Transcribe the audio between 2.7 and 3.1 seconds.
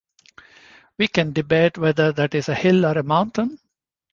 or a